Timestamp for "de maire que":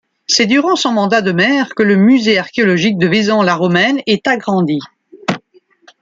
1.21-1.83